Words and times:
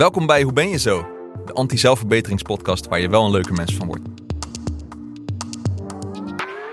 Welkom 0.00 0.26
bij 0.26 0.42
Hoe 0.42 0.52
ben 0.52 0.68
je 0.68 0.78
zo? 0.78 1.06
De 1.46 1.52
anti-zelfverbeteringspodcast 1.52 2.88
waar 2.88 3.00
je 3.00 3.08
wel 3.08 3.24
een 3.24 3.30
leuke 3.30 3.52
mens 3.52 3.74
van 3.74 3.86
wordt. 3.86 4.02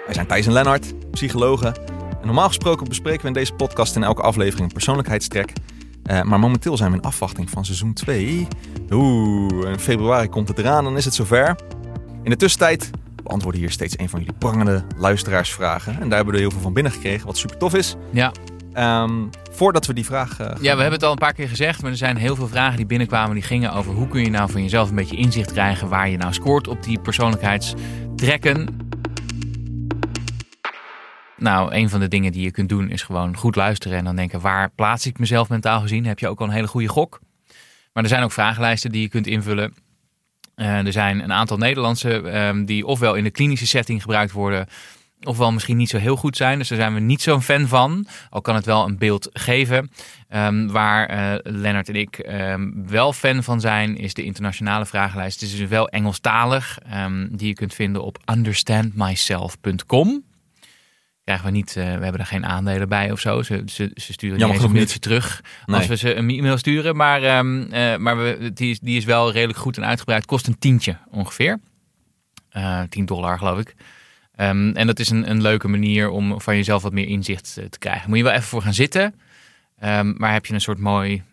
Wij 0.05 0.13
zijn 0.13 0.27
Thijs 0.27 0.46
en 0.46 0.51
Lennart, 0.51 1.11
psychologen. 1.11 1.75
En 2.21 2.25
normaal 2.25 2.48
gesproken 2.48 2.87
bespreken 2.87 3.21
we 3.21 3.27
in 3.27 3.33
deze 3.33 3.53
podcast 3.53 3.95
in 3.95 4.03
elke 4.03 4.21
aflevering 4.21 4.67
een 4.67 4.74
persoonlijkheidstrek. 4.74 5.53
Uh, 6.11 6.21
maar 6.21 6.40
momenteel 6.40 6.77
zijn 6.77 6.92
we 6.92 6.98
in 6.98 7.03
afwachting 7.03 7.50
van 7.50 7.66
seizoen 7.66 7.93
2. 7.93 8.48
Oeh, 8.91 9.70
in 9.70 9.80
februari 9.80 10.30
komt 10.30 10.48
het 10.48 10.57
eraan, 10.57 10.84
dan 10.84 10.98
is 10.98 11.05
het 11.05 11.14
zover. 11.14 11.55
In 12.23 12.30
de 12.30 12.38
tussentijd 12.38 12.89
beantwoorden 13.23 13.62
hier 13.62 13.71
steeds 13.71 14.00
een 14.00 14.09
van 14.09 14.20
jullie 14.20 14.36
prangende 14.38 14.84
luisteraarsvragen. 14.98 15.94
En 15.94 16.09
daar 16.09 16.16
hebben 16.16 16.28
we 16.28 16.34
er 16.34 16.46
heel 16.46 16.52
veel 16.52 16.62
van 16.62 16.73
binnengekregen, 16.73 17.25
wat 17.25 17.38
super 17.38 17.57
tof 17.57 17.73
is. 17.73 17.96
Ja. 18.12 18.32
Um, 19.04 19.30
voordat 19.58 19.86
we 19.86 19.94
die 19.94 20.05
vraag. 20.05 20.39
Uh, 20.39 20.48
ja, 20.48 20.76
we 20.76 20.82
hebben 20.82 20.92
het 20.92 21.04
al 21.04 21.12
een 21.12 21.18
paar 21.18 21.34
keer 21.34 21.50
gezegd, 21.50 21.82
maar 21.82 21.92
er 21.92 21.98
zijn 21.98 22.18
heel 22.18 22.36
veel 22.36 22.48
vragen 22.48 22.78
die 22.78 22.86
binnenkwamen. 22.86 23.34
Die 23.34 23.44
gingen 23.44 23.73
over 23.73 23.94
hoe 23.94 24.08
kun 24.08 24.22
je 24.22 24.30
nou 24.30 24.52
van 24.52 24.62
jezelf 24.62 24.90
een 24.90 24.95
beetje 24.95 25.16
inzicht 25.16 25.52
krijgen 25.52 25.90
waar 25.90 26.09
je 26.09 26.18
nou 26.18 26.34
scoort 26.34 26.68
op 26.68 26.84
die 26.84 27.00
persoonlijkheidstrekken. 27.00 28.67
Nou, 31.38 31.73
een 31.73 31.90
van 31.90 32.00
de 32.00 32.08
dingen 32.08 32.31
die 32.31 32.44
je 32.44 32.52
kunt 32.52 32.70
doen 32.70 32.90
is 32.90 33.02
gewoon 33.02 33.38
goed 33.38 33.55
luisteren 33.55 33.98
en 33.98 34.04
dan 34.04 34.16
denken 34.16 34.41
waar 34.41 34.70
plaats 34.70 35.05
ik 35.05 35.20
mezelf 35.20 35.50
mentaal 35.50 35.81
gezien. 35.81 36.05
Heb 36.05 36.20
je 36.20 36.28
ook 36.28 36.39
al 36.39 36.45
een 36.45 36.53
hele 36.53 36.67
goede 36.67 36.88
gok. 36.88 37.20
Maar 37.94 38.03
er 38.03 38.09
zijn 38.09 38.23
ook 38.23 38.31
vragenlijsten 38.31 38.92
die 38.92 39.02
je 39.02 39.09
kunt 39.09 39.28
invullen. 39.28 39.73
Uh, 40.55 40.86
er 40.86 40.92
zijn 40.92 41.23
een 41.23 41.34
aantal 41.34 41.58
Nederlandse 41.58 42.14
um, 42.48 42.66
die 42.66 42.86
ofwel 42.86 43.16
in 43.16 43.23
de 43.23 43.31
klinische 43.31 43.67
setting 43.67 44.02
gebruikt 44.02 44.31
worden, 44.31 44.67
ofwel 45.23 45.52
misschien 45.52 45.77
niet 45.77 45.89
zo 45.89 45.98
heel 45.98 46.16
goed 46.16 46.38
zijn. 46.38 46.57
Dus 46.57 46.67
daar 46.67 46.77
zijn 46.77 46.94
we 46.94 46.99
niet 46.99 47.21
zo'n 47.21 47.41
fan 47.41 47.67
van. 47.67 48.08
Al 48.30 48.41
kan 48.41 48.55
het 48.55 48.66
wel 48.66 48.85
een 48.85 48.98
beeld 48.98 49.30
geven. 49.34 49.91
Um, 50.30 50.71
waar 50.71 51.12
uh, 51.12 51.39
Lennart 51.44 51.89
en 51.89 51.95
ik 51.95 52.25
um, 52.30 52.88
wel 52.88 53.13
fan 53.13 53.44
van 53.44 53.59
zijn, 53.59 53.98
is 53.98 54.13
de 54.13 54.23
internationale 54.23 54.85
vragenlijst. 54.85 55.39
Het 55.39 55.49
is 55.49 55.58
dus 55.58 55.70
wel 55.70 55.89
Engelstalig, 55.89 56.77
die 57.30 57.47
je 57.47 57.53
kunt 57.53 57.73
vinden 57.73 58.03
op 58.03 58.17
understandmyself.com 58.31 60.23
krijgen 61.27 61.45
we 61.45 61.52
niet, 61.52 61.75
uh, 61.75 61.83
we 61.83 62.03
hebben 62.03 62.17
er 62.17 62.25
geen 62.25 62.45
aandelen 62.45 62.89
bij 62.89 63.11
of 63.11 63.20
zo. 63.20 63.42
Ze, 63.42 63.61
ze, 63.66 63.92
ze 63.95 64.14
sturen 64.14 64.38
niet 64.38 64.73
eens 64.73 64.94
een 64.94 64.99
terug 64.99 65.44
nee. 65.66 65.77
als 65.77 65.88
we 65.88 65.97
ze 65.97 66.16
een 66.16 66.30
e-mail 66.30 66.58
sturen. 66.58 66.95
Maar, 66.95 67.22
uh, 67.22 67.97
maar 67.97 68.17
we, 68.17 68.52
die, 68.53 68.70
is, 68.70 68.80
die 68.80 68.97
is 68.97 69.05
wel 69.05 69.31
redelijk 69.31 69.59
goed 69.59 69.77
en 69.77 69.86
uitgebreid. 69.86 70.25
Kost 70.25 70.47
een 70.47 70.59
tientje 70.59 70.97
ongeveer. 71.11 71.59
Uh, 72.58 72.81
10 72.89 73.05
dollar 73.05 73.38
geloof 73.38 73.59
ik. 73.59 73.75
Um, 74.38 74.75
en 74.75 74.88
dat 74.88 74.99
is 74.99 75.09
een, 75.09 75.30
een 75.30 75.41
leuke 75.41 75.67
manier 75.67 76.09
om 76.09 76.41
van 76.41 76.55
jezelf 76.55 76.81
wat 76.81 76.93
meer 76.93 77.07
inzicht 77.07 77.53
te 77.69 77.80
krijgen. 77.80 78.09
Moet 78.09 78.17
je 78.17 78.23
wel 78.23 78.33
even 78.33 78.43
voor 78.43 78.61
gaan 78.61 78.73
zitten. 78.73 79.16
Um, 79.83 80.16
maar 80.17 80.33
heb 80.33 80.45
je 80.45 80.53
een 80.53 80.61
soort 80.61 80.80
mooi, 80.80 81.23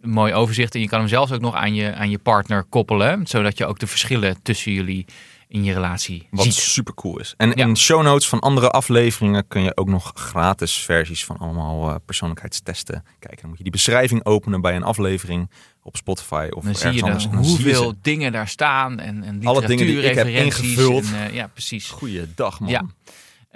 mooi 0.00 0.32
overzicht. 0.32 0.74
En 0.74 0.80
je 0.80 0.88
kan 0.88 0.98
hem 0.98 1.08
zelfs 1.08 1.32
ook 1.32 1.40
nog 1.40 1.54
aan 1.54 1.74
je, 1.74 1.94
aan 1.94 2.10
je 2.10 2.18
partner 2.18 2.64
koppelen. 2.64 3.26
Zodat 3.26 3.58
je 3.58 3.66
ook 3.66 3.78
de 3.78 3.86
verschillen 3.86 4.42
tussen 4.42 4.72
jullie 4.72 5.04
in 5.52 5.64
je 5.64 5.72
relatie 5.72 6.26
Wat 6.30 6.44
ziet. 6.44 6.54
super 6.54 6.94
cool 6.94 7.18
is. 7.18 7.34
En 7.36 7.52
in 7.52 7.76
show 7.76 8.02
notes 8.02 8.28
van 8.28 8.40
andere 8.40 8.70
afleveringen 8.70 9.48
kun 9.48 9.62
je 9.62 9.76
ook 9.76 9.88
nog 9.88 10.12
gratis 10.14 10.76
versies 10.76 11.24
van 11.24 11.36
allemaal 11.36 11.88
uh, 11.88 11.94
persoonlijkheidstesten 12.06 13.04
kijken. 13.18 13.38
Dan 13.40 13.48
moet 13.48 13.56
je 13.58 13.62
die 13.62 13.72
beschrijving 13.72 14.24
openen 14.24 14.60
bij 14.60 14.76
een 14.76 14.82
aflevering 14.82 15.50
op 15.82 15.96
Spotify 15.96 16.48
of 16.50 16.64
dan 16.64 16.74
zie 16.74 16.92
je 16.92 17.02
anders. 17.02 17.28
Dan 17.28 17.36
hoeveel 17.36 17.94
dingen 18.02 18.32
daar 18.32 18.48
staan 18.48 18.98
en, 19.00 19.22
en 19.22 19.44
alle 19.44 19.66
dingen 19.66 19.86
die 19.86 20.02
ik 20.02 20.14
heb 20.14 20.26
ingevuld. 20.26 21.04
En, 21.04 21.28
uh, 21.28 21.34
ja, 21.34 21.46
precies. 21.46 21.88
Goeiedag 21.88 22.60
man. 22.60 22.70
Ja. 22.70 22.84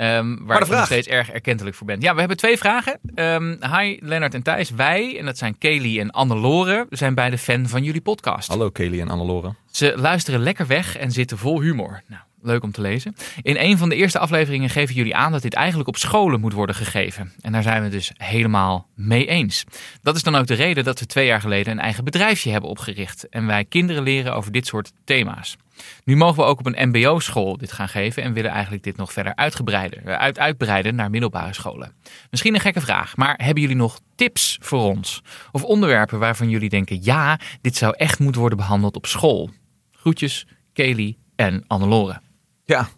Um, 0.00 0.46
waar 0.46 0.64
je 0.64 0.72
nog 0.72 0.84
steeds 0.84 1.06
erg 1.06 1.30
erkentelijk 1.30 1.76
voor 1.76 1.86
bent. 1.86 2.02
Ja, 2.02 2.12
we 2.12 2.18
hebben 2.18 2.36
twee 2.36 2.58
vragen. 2.58 2.98
Um, 3.14 3.58
hi 3.76 3.98
Lennart 4.00 4.34
en 4.34 4.42
Thijs. 4.42 4.70
Wij, 4.70 5.18
en 5.18 5.24
dat 5.24 5.38
zijn 5.38 5.58
Kelly 5.58 6.00
en 6.00 6.10
Annelore, 6.10 6.86
zijn 6.90 7.14
beide 7.14 7.38
fan 7.38 7.68
van 7.68 7.82
jullie 7.82 8.00
podcast. 8.00 8.48
Hallo 8.48 8.70
Kelly 8.70 9.00
en 9.00 9.08
Annelore. 9.08 9.54
Ze 9.70 9.92
luisteren 9.96 10.40
lekker 10.40 10.66
weg 10.66 10.96
en 10.96 11.12
zitten 11.12 11.38
vol 11.38 11.60
humor. 11.60 12.02
Nou, 12.06 12.22
leuk 12.46 12.62
om 12.62 12.72
te 12.72 12.80
lezen. 12.80 13.14
In 13.42 13.56
een 13.56 13.78
van 13.78 13.88
de 13.88 13.94
eerste 13.94 14.18
afleveringen 14.18 14.70
geven 14.70 14.94
jullie 14.94 15.16
aan 15.16 15.32
dat 15.32 15.42
dit 15.42 15.54
eigenlijk 15.54 15.88
op 15.88 15.96
scholen 15.96 16.40
moet 16.40 16.52
worden 16.52 16.74
gegeven. 16.74 17.32
En 17.40 17.52
daar 17.52 17.62
zijn 17.62 17.82
we 17.82 17.88
dus 17.88 18.10
helemaal 18.14 18.88
mee 18.94 19.26
eens. 19.26 19.64
Dat 20.02 20.16
is 20.16 20.22
dan 20.22 20.36
ook 20.36 20.46
de 20.46 20.54
reden 20.54 20.84
dat 20.84 21.00
we 21.00 21.06
twee 21.06 21.26
jaar 21.26 21.40
geleden 21.40 21.72
een 21.72 21.80
eigen 21.80 22.04
bedrijfje 22.04 22.50
hebben 22.50 22.70
opgericht. 22.70 23.28
En 23.28 23.46
wij 23.46 23.64
kinderen 23.64 24.02
leren 24.02 24.34
over 24.34 24.52
dit 24.52 24.66
soort 24.66 24.92
thema's. 25.04 25.56
Nu 26.04 26.16
mogen 26.16 26.36
we 26.36 26.48
ook 26.48 26.58
op 26.58 26.66
een 26.66 26.88
MBO-school 26.88 27.56
dit 27.56 27.72
gaan 27.72 27.88
geven 27.88 28.22
en 28.22 28.32
willen 28.32 28.50
eigenlijk 28.50 28.82
dit 28.82 28.96
nog 28.96 29.12
verder 29.12 29.34
uitgebreiden, 29.34 30.18
uit, 30.18 30.38
uitbreiden 30.38 30.94
naar 30.94 31.10
middelbare 31.10 31.54
scholen. 31.54 31.94
Misschien 32.30 32.54
een 32.54 32.60
gekke 32.60 32.80
vraag, 32.80 33.16
maar 33.16 33.34
hebben 33.42 33.62
jullie 33.62 33.76
nog 33.76 34.00
tips 34.14 34.58
voor 34.60 34.82
ons? 34.82 35.22
Of 35.52 35.64
onderwerpen 35.64 36.18
waarvan 36.18 36.48
jullie 36.48 36.68
denken: 36.68 36.98
ja, 37.02 37.38
dit 37.60 37.76
zou 37.76 37.94
echt 37.96 38.18
moeten 38.18 38.40
worden 38.40 38.58
behandeld 38.58 38.96
op 38.96 39.06
school? 39.06 39.50
Groetjes, 39.92 40.46
Kelly 40.72 41.16
en 41.36 41.64
Annelore. 41.66 42.20
Ja, 42.66 42.88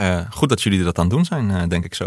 uh, 0.00 0.30
goed 0.30 0.48
dat 0.48 0.62
jullie 0.62 0.84
dat 0.84 0.98
aan 0.98 1.08
doen 1.08 1.24
zijn, 1.24 1.50
uh, 1.50 1.62
denk 1.68 1.84
ik 1.84 1.94
zo. 1.94 2.06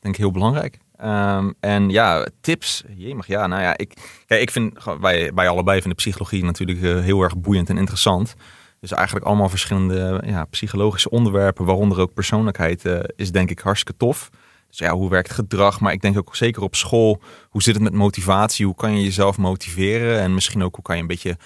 Denk 0.00 0.16
heel 0.16 0.30
belangrijk. 0.30 0.78
Um, 1.04 1.54
en 1.60 1.90
ja, 1.90 2.26
tips. 2.40 2.84
Jemig, 2.96 3.26
ja, 3.26 3.46
nou 3.46 3.62
ja, 3.62 3.76
ik, 3.76 4.22
kijk, 4.26 4.42
ik 4.42 4.50
vind, 4.50 4.84
wij, 5.00 5.32
wij 5.34 5.48
allebei 5.48 5.78
vinden 5.78 5.96
psychologie 5.96 6.44
natuurlijk 6.44 6.80
uh, 6.80 7.00
heel 7.00 7.22
erg 7.22 7.38
boeiend 7.38 7.68
en 7.68 7.78
interessant. 7.78 8.34
Dus 8.80 8.92
eigenlijk 8.92 9.26
allemaal 9.26 9.48
verschillende 9.48 10.22
ja, 10.26 10.44
psychologische 10.44 11.10
onderwerpen, 11.10 11.64
waaronder 11.64 12.00
ook 12.00 12.14
persoonlijkheid, 12.14 12.84
is 13.16 13.32
denk 13.32 13.50
ik 13.50 13.58
hartstikke 13.58 13.98
tof. 13.98 14.30
Dus 14.68 14.78
ja, 14.78 14.92
hoe 14.92 15.10
werkt 15.10 15.32
gedrag? 15.32 15.80
Maar 15.80 15.92
ik 15.92 16.00
denk 16.00 16.18
ook 16.18 16.36
zeker 16.36 16.62
op 16.62 16.74
school, 16.74 17.22
hoe 17.48 17.62
zit 17.62 17.74
het 17.74 17.82
met 17.82 17.92
motivatie? 17.92 18.66
Hoe 18.66 18.74
kan 18.74 18.96
je 18.96 19.02
jezelf 19.02 19.38
motiveren? 19.38 20.20
En 20.20 20.34
misschien 20.34 20.62
ook 20.62 20.74
hoe 20.74 20.84
kan 20.84 20.96
je 20.96 21.02
een 21.02 21.08
beetje 21.08 21.36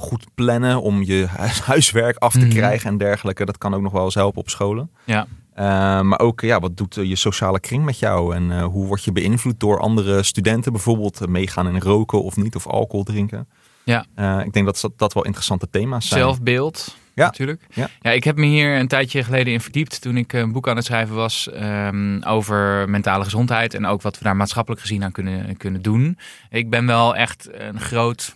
goed 0.00 0.26
plannen 0.34 0.82
om 0.82 1.02
je 1.02 1.26
huiswerk 1.64 2.16
af 2.16 2.32
te 2.32 2.38
mm 2.38 2.44
-hmm. 2.44 2.52
krijgen 2.52 2.90
en 2.90 2.98
dergelijke. 2.98 3.44
Dat 3.44 3.58
kan 3.58 3.74
ook 3.74 3.82
nog 3.82 3.92
wel 3.92 4.04
eens 4.04 4.14
helpen 4.14 4.40
op 4.40 4.50
scholen. 4.50 4.90
Ja. 5.04 5.26
Uh, 5.60 6.00
maar 6.00 6.20
ook, 6.20 6.40
ja, 6.40 6.60
wat 6.60 6.76
doet 6.76 6.94
je 6.94 7.16
sociale 7.16 7.60
kring 7.60 7.84
met 7.84 7.98
jou? 7.98 8.34
En 8.34 8.50
uh, 8.50 8.64
hoe 8.64 8.86
word 8.86 9.04
je 9.04 9.12
beïnvloed 9.12 9.60
door 9.60 9.80
andere 9.80 10.22
studenten? 10.22 10.72
Bijvoorbeeld 10.72 11.28
meegaan 11.28 11.68
in 11.68 11.80
roken 11.80 12.22
of 12.22 12.36
niet, 12.36 12.56
of 12.56 12.66
alcohol 12.66 13.04
drinken. 13.04 13.48
Ja. 13.84 14.04
Uh, 14.16 14.44
ik 14.44 14.52
denk 14.52 14.66
dat 14.66 14.80
dat, 14.80 14.92
dat 14.96 15.12
wel 15.12 15.24
interessante 15.24 15.70
thema's 15.70 16.08
zijn. 16.08 16.20
Zelfbeeld, 16.20 16.96
ja. 17.14 17.24
natuurlijk. 17.24 17.66
Ja. 17.72 17.88
ja, 18.00 18.10
ik 18.10 18.24
heb 18.24 18.36
me 18.36 18.46
hier 18.46 18.78
een 18.78 18.88
tijdje 18.88 19.24
geleden 19.24 19.52
in 19.52 19.60
verdiept 19.60 20.00
toen 20.00 20.16
ik 20.16 20.32
een 20.32 20.52
boek 20.52 20.68
aan 20.68 20.76
het 20.76 20.84
schrijven 20.84 21.14
was 21.14 21.48
um, 21.54 22.22
over 22.22 22.88
mentale 22.88 23.24
gezondheid 23.24 23.74
en 23.74 23.86
ook 23.86 24.02
wat 24.02 24.18
we 24.18 24.24
daar 24.24 24.36
maatschappelijk 24.36 24.80
gezien 24.80 25.04
aan 25.04 25.12
kunnen, 25.12 25.56
kunnen 25.56 25.82
doen. 25.82 26.18
Ik 26.50 26.70
ben 26.70 26.86
wel 26.86 27.16
echt 27.16 27.48
een 27.52 27.80
groot 27.80 28.34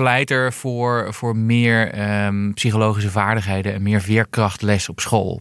pleiter 0.00 0.52
voor, 0.52 1.14
voor 1.14 1.36
meer 1.36 1.98
um, 2.26 2.54
psychologische 2.54 3.10
vaardigheden 3.10 3.74
en 3.74 3.82
meer 3.82 4.00
veerkrachtles 4.00 4.88
op 4.88 5.00
school. 5.00 5.40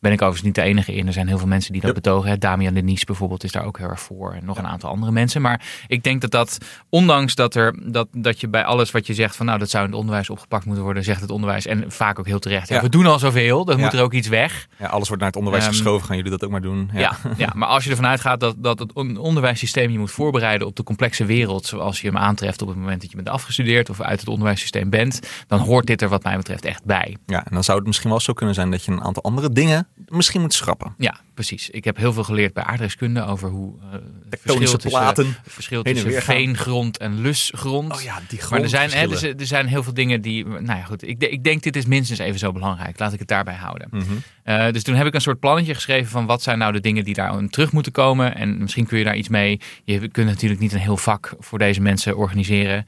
Ben 0.00 0.12
ik 0.12 0.18
overigens 0.18 0.46
niet 0.46 0.54
de 0.54 0.62
enige 0.62 0.94
in. 0.94 1.06
Er 1.06 1.12
zijn 1.12 1.28
heel 1.28 1.38
veel 1.38 1.46
mensen 1.46 1.72
die 1.72 1.80
dat 1.80 1.90
yep. 1.94 2.02
betogen. 2.02 2.40
Damian 2.40 2.74
Denies 2.74 3.04
bijvoorbeeld 3.04 3.44
is 3.44 3.52
daar 3.52 3.64
ook 3.64 3.78
heel 3.78 3.88
erg 3.88 4.00
voor. 4.00 4.32
En 4.32 4.44
nog 4.44 4.58
een 4.58 4.66
aantal 4.66 4.90
andere 4.90 5.12
mensen. 5.12 5.42
Maar 5.42 5.84
ik 5.86 6.02
denk 6.02 6.20
dat 6.20 6.30
dat, 6.30 6.58
ondanks 6.88 7.34
dat, 7.34 7.54
er, 7.54 7.74
dat, 7.92 8.08
dat 8.12 8.40
je 8.40 8.48
bij 8.48 8.64
alles 8.64 8.90
wat 8.90 9.06
je 9.06 9.14
zegt 9.14 9.36
van 9.36 9.46
nou 9.46 9.58
dat 9.58 9.70
zou 9.70 9.84
in 9.84 9.90
het 9.90 9.98
onderwijs 9.98 10.30
opgepakt 10.30 10.64
moeten 10.64 10.84
worden, 10.84 11.04
zegt 11.04 11.20
het 11.20 11.30
onderwijs. 11.30 11.66
En 11.66 11.84
vaak 11.88 12.18
ook 12.18 12.26
heel 12.26 12.38
terecht. 12.38 12.68
Ja, 12.68 12.74
ja. 12.76 12.82
we 12.82 12.88
doen 12.88 13.06
al 13.06 13.18
zoveel, 13.18 13.64
dan 13.64 13.80
moet 13.80 13.92
er 13.92 14.02
ook 14.02 14.12
iets 14.12 14.28
weg. 14.28 14.66
Ja, 14.78 14.86
alles 14.86 15.06
wordt 15.06 15.22
naar 15.22 15.30
het 15.30 15.38
onderwijs 15.38 15.64
um, 15.64 15.70
geschoven. 15.70 16.06
Gaan 16.06 16.16
jullie 16.16 16.30
dat 16.30 16.44
ook 16.44 16.50
maar 16.50 16.60
doen? 16.60 16.90
Ja, 16.92 17.16
ja, 17.36 17.52
maar 17.54 17.68
als 17.68 17.84
je 17.84 17.90
ervan 17.90 18.06
uitgaat 18.06 18.40
dat, 18.40 18.54
dat 18.58 18.78
het 18.78 18.92
onderwijssysteem 19.18 19.90
je 19.90 19.98
moet 19.98 20.10
voorbereiden 20.10 20.66
op 20.66 20.76
de 20.76 20.82
complexe 20.82 21.24
wereld 21.24 21.66
zoals 21.66 22.00
je 22.00 22.06
hem 22.06 22.16
aantreft 22.16 22.62
op 22.62 22.68
het 22.68 22.76
moment 22.76 23.00
dat 23.00 23.10
je 23.10 23.16
bent 23.16 23.28
afgestudeerd 23.28 23.90
of 23.90 24.00
uit 24.00 24.20
het 24.20 24.28
onderwijssysteem 24.28 24.90
bent, 24.90 25.20
dan 25.46 25.58
hoort 25.58 25.86
dit 25.86 26.02
er 26.02 26.08
wat 26.08 26.22
mij 26.22 26.36
betreft 26.36 26.64
echt 26.64 26.84
bij. 26.84 27.16
Ja, 27.26 27.44
en 27.44 27.54
dan 27.54 27.64
zou 27.64 27.78
het 27.78 27.86
misschien 27.86 28.10
wel 28.10 28.20
zo 28.20 28.32
kunnen 28.32 28.54
zijn 28.54 28.70
dat 28.70 28.84
je 28.84 28.92
een 28.92 29.02
aantal 29.02 29.22
andere 29.22 29.50
dingen 29.52 29.88
misschien 30.08 30.40
moet 30.40 30.54
schrappen. 30.54 30.94
Ja, 30.98 31.20
precies. 31.34 31.70
Ik 31.70 31.84
heb 31.84 31.96
heel 31.96 32.12
veel 32.12 32.24
geleerd 32.24 32.52
bij 32.52 32.62
aardrijkskunde 32.62 33.24
over 33.24 33.48
hoe 33.48 33.74
uh, 33.78 33.98
tektonische 34.30 34.76
platen, 34.76 35.24
tussen, 35.24 35.42
verschil 35.46 35.82
tussen 35.82 36.22
veengrond 36.22 36.98
en 36.98 37.20
lusgrond. 37.20 37.92
Oh 37.92 38.00
ja, 38.00 38.20
die 38.28 38.40
maar 38.50 38.62
er 38.62 38.68
zijn, 38.68 38.90
hè, 38.90 39.10
er, 39.10 39.40
er, 39.40 39.46
zijn 39.46 39.66
heel 39.66 39.82
veel 39.82 39.94
dingen 39.94 40.20
die. 40.20 40.44
Nou 40.44 40.78
ja, 40.78 40.82
goed. 40.82 41.08
Ik, 41.08 41.22
ik, 41.22 41.44
denk 41.44 41.62
dit 41.62 41.76
is 41.76 41.86
minstens 41.86 42.18
even 42.18 42.38
zo 42.38 42.52
belangrijk. 42.52 42.98
Laat 42.98 43.12
ik 43.12 43.18
het 43.18 43.28
daarbij 43.28 43.54
houden. 43.54 43.88
Mm 43.90 44.00
-hmm. 44.00 44.22
uh, 44.44 44.72
dus 44.72 44.82
toen 44.82 44.94
heb 44.94 45.06
ik 45.06 45.14
een 45.14 45.20
soort 45.20 45.40
plannetje 45.40 45.74
geschreven 45.74 46.10
van 46.10 46.26
wat 46.26 46.42
zijn 46.42 46.58
nou 46.58 46.72
de 46.72 46.80
dingen 46.80 47.04
die 47.04 47.14
daar 47.14 47.48
terug 47.48 47.72
moeten 47.72 47.92
komen. 47.92 48.34
En 48.34 48.58
misschien 48.58 48.86
kun 48.86 48.98
je 48.98 49.04
daar 49.04 49.16
iets 49.16 49.28
mee. 49.28 49.60
Je 49.84 50.08
kunt 50.08 50.26
natuurlijk 50.26 50.60
niet 50.60 50.72
een 50.72 50.78
heel 50.78 50.96
vak 50.96 51.34
voor 51.38 51.58
deze 51.58 51.80
mensen 51.80 52.16
organiseren. 52.16 52.84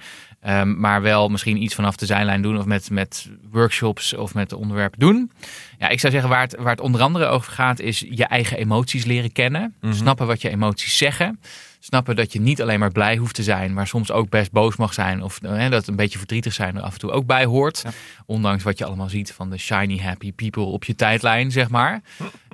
Um, 0.47 0.81
maar 0.81 1.03
wel 1.03 1.29
misschien 1.29 1.63
iets 1.63 1.75
vanaf 1.75 1.97
de 1.97 2.07
zijlijn 2.07 2.43
doen 2.43 2.59
of 2.59 2.65
met, 2.65 2.91
met 2.91 3.31
workshops 3.51 4.15
of 4.15 4.35
met 4.35 4.53
onderwerpen 4.53 4.99
doen. 4.99 5.31
Ja, 5.79 5.89
ik 5.89 6.01
zou 6.01 6.13
zeggen 6.13 6.31
waar 6.31 6.41
het, 6.41 6.57
waar 6.57 6.71
het 6.71 6.81
onder 6.81 7.01
andere 7.01 7.27
over 7.27 7.53
gaat 7.53 7.81
is 7.81 8.05
je 8.11 8.25
eigen 8.25 8.57
emoties 8.57 9.05
leren 9.05 9.33
kennen. 9.33 9.61
Mhm. 9.61 9.71
Mm 9.81 9.91
-hmm. 9.91 10.01
Snappen 10.01 10.27
wat 10.27 10.43
je 10.43 10.51
emoties 10.51 10.97
zeggen. 10.97 11.41
Snappen 11.81 12.17
dat 12.17 12.33
je 12.33 12.41
niet 12.41 12.63
alleen 12.63 12.79
maar 12.79 12.93
blij 12.93 13.17
hoeft 13.17 13.35
te 13.35 13.43
zijn, 13.43 13.73
maar 13.73 13.87
soms 13.87 14.11
ook 14.11 14.29
best 14.29 14.53
boos 14.53 14.77
mag 14.77 14.95
zijn. 14.95 15.23
Of 15.23 15.39
hè, 15.43 15.71
dat 15.71 15.87
een 15.87 15.97
beetje 15.97 16.19
verdrietig 16.19 16.53
zijn 16.53 16.77
er 16.77 16.83
af 16.83 16.93
en 16.93 16.99
toe 16.99 17.11
ook 17.11 17.27
bij 17.27 17.45
hoort. 17.45 17.81
Ja. 17.85 17.91
Ondanks 18.27 18.63
wat 18.63 18.79
je 18.79 18.85
allemaal 18.85 19.09
ziet 19.09 19.33
van 19.33 19.51
de 19.51 19.59
shiny 19.59 19.99
happy 19.99 20.33
people 20.33 20.63
op 20.63 20.85
je 20.85 20.95
tijdlijn, 20.95 21.51
zeg 21.51 21.69
maar. 21.69 22.03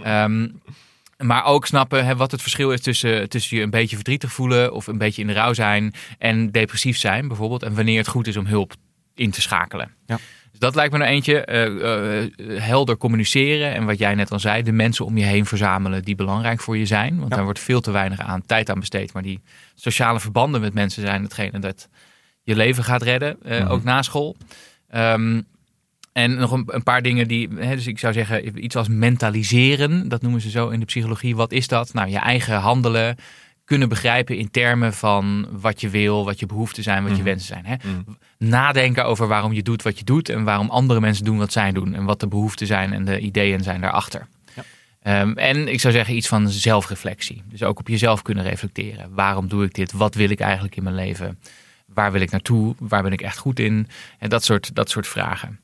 Um, 0.06 0.52
maar 1.18 1.44
ook 1.44 1.66
snappen 1.66 2.04
hè, 2.06 2.16
wat 2.16 2.30
het 2.30 2.42
verschil 2.42 2.72
is 2.72 2.80
tussen, 2.80 3.28
tussen 3.28 3.56
je 3.56 3.62
een 3.62 3.70
beetje 3.70 3.96
verdrietig 3.96 4.32
voelen 4.32 4.72
of 4.72 4.86
een 4.86 4.98
beetje 4.98 5.20
in 5.20 5.26
de 5.28 5.32
rouw 5.34 5.52
zijn 5.52 5.92
en 6.18 6.50
depressief 6.50 6.96
zijn 6.98 7.28
bijvoorbeeld. 7.28 7.62
En 7.62 7.74
wanneer 7.74 7.98
het 7.98 8.08
goed 8.08 8.26
is 8.26 8.36
om 8.36 8.46
hulp 8.46 8.72
in 9.14 9.30
te 9.30 9.40
schakelen. 9.40 9.94
Ja. 10.06 10.18
Dus 10.50 10.58
dat 10.58 10.74
lijkt 10.74 10.92
me 10.92 10.98
nou 10.98 11.10
eentje. 11.10 11.44
eh, 11.44 12.22
eh, 12.22 12.30
helder 12.62 12.96
communiceren 12.96 13.74
en 13.74 13.84
wat 13.84 13.98
jij 13.98 14.14
net 14.14 14.30
al 14.32 14.38
zei, 14.40 14.62
de 14.62 14.72
mensen 14.72 15.04
om 15.04 15.18
je 15.18 15.24
heen 15.24 15.46
verzamelen 15.46 16.02
die 16.04 16.14
belangrijk 16.14 16.60
voor 16.60 16.76
je 16.76 16.86
zijn. 16.86 17.16
Want 17.18 17.28
Ja. 17.30 17.34
daar 17.36 17.44
wordt 17.44 17.58
veel 17.60 17.80
te 17.80 17.90
weinig 17.90 18.20
aan 18.20 18.42
tijd 18.46 18.70
aan 18.70 18.78
besteed. 18.80 19.12
Maar 19.12 19.22
die 19.22 19.40
sociale 19.74 20.20
verbanden 20.20 20.60
met 20.60 20.74
mensen 20.74 21.02
zijn 21.02 21.22
hetgene 21.22 21.58
dat 21.58 21.88
je 22.42 22.56
leven 22.56 22.84
gaat 22.84 23.02
redden, 23.02 23.36
eh, 23.42 23.60
Mhm. 23.60 23.68
ook 23.70 23.82
na 23.84 24.02
school. 24.02 24.36
Ehm, 24.88 25.40
en 26.18 26.34
nog 26.34 26.50
een, 26.52 26.64
een 26.66 26.82
paar 26.82 27.02
dingen 27.02 27.28
die, 27.28 27.48
hè, 27.56 27.74
dus 27.74 27.86
ik 27.86 27.98
zou 27.98 28.12
zeggen, 28.12 28.64
iets 28.64 28.76
als 28.76 28.88
mentaliseren, 28.88 30.08
dat 30.08 30.22
noemen 30.22 30.40
ze 30.40 30.50
zo 30.50 30.68
in 30.68 30.80
de 30.80 30.86
psychologie. 30.86 31.36
Wat 31.36 31.52
is 31.52 31.68
dat? 31.68 31.92
Nou, 31.92 32.08
je 32.10 32.18
eigen 32.18 32.56
handelen 32.56 33.16
kunnen 33.64 33.88
begrijpen 33.88 34.36
in 34.36 34.50
termen 34.50 34.92
van 34.94 35.46
wat 35.50 35.80
je 35.80 35.88
wil, 35.88 36.24
wat 36.24 36.38
je 36.40 36.46
behoeften 36.46 36.82
zijn, 36.82 37.02
wat 37.02 37.10
je 37.10 37.16
Mhm. 37.16 37.24
wensen 37.24 37.46
zijn. 37.46 37.64
Hè? 37.66 37.74
Mhm. 37.74 38.00
Nadenken 38.38 39.04
over 39.04 39.26
waarom 39.28 39.52
je 39.52 39.62
doet 39.62 39.82
wat 39.82 39.98
je 39.98 40.04
doet 40.04 40.28
en 40.28 40.44
waarom 40.44 40.70
andere 40.70 41.00
mensen 41.00 41.24
doen 41.24 41.38
wat 41.38 41.52
zij 41.52 41.72
doen 41.72 41.94
en 41.94 42.04
wat 42.04 42.20
de 42.20 42.26
behoeften 42.26 42.66
zijn 42.66 42.92
en 42.92 43.04
de 43.04 43.18
ideeën 43.18 43.62
zijn 43.62 43.80
daarachter. 43.80 44.26
Ja. 44.54 44.62
Ehm, 45.02 45.32
en 45.32 45.68
ik 45.68 45.80
zou 45.80 45.92
zeggen 45.94 46.16
iets 46.16 46.28
van 46.28 46.48
zelfreflectie. 46.48 47.42
Dus 47.50 47.62
ook 47.62 47.78
op 47.78 47.88
jezelf 47.88 48.22
kunnen 48.22 48.44
reflecteren. 48.44 49.14
Waarom 49.14 49.48
doe 49.48 49.64
ik 49.64 49.74
dit? 49.74 49.92
Wat 49.92 50.14
wil 50.14 50.30
ik 50.30 50.40
eigenlijk 50.40 50.76
in 50.76 50.82
mijn 50.82 50.94
leven? 50.94 51.38
Waar 51.86 52.12
wil 52.12 52.20
ik 52.20 52.30
naartoe? 52.30 52.74
Waar 52.78 53.02
ben 53.02 53.12
ik 53.12 53.20
echt 53.22 53.38
goed 53.38 53.58
in? 53.60 53.88
En 54.18 54.28
dat 54.28 54.44
soort, 54.44 54.74
dat 54.74 54.90
soort 54.90 55.06
vragen. 55.06 55.58